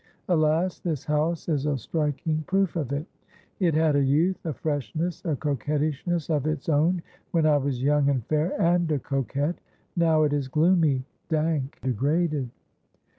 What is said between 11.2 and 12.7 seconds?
dank, degraded...."